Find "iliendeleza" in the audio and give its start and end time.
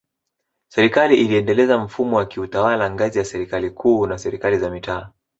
1.17-1.77